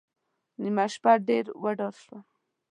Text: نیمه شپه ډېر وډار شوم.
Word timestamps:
نیمه 0.61 0.85
شپه 0.93 1.11
ډېر 1.27 1.45
وډار 1.61 1.93
شوم. 2.03 2.21